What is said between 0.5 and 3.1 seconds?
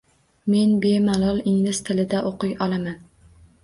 Men bemalol ingliz tilida o'qiy olaman.